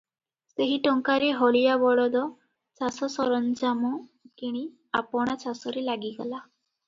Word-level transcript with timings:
ସେହି 0.51 0.77
ଟଙ୍କାରେ 0.85 1.27
ହଳିଆ 1.41 1.75
ବଳଦ, 1.83 2.23
ଚାଷ 2.81 3.09
ସରଞ୍ଜାମ 3.17 3.93
କିଣି 4.43 4.65
ଆପଣା 5.03 5.37
ଚାଷରେ 5.47 5.85
ଲାଗିଗଲା। 5.91 6.43